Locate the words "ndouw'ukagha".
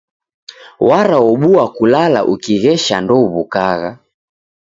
3.03-3.91